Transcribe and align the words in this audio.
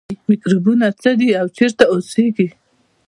میکروبونه 0.29 0.87
څه 1.01 1.11
دي 1.19 1.29
او 1.39 1.47
چیرته 1.57 1.83
اوسیږي 1.93 2.47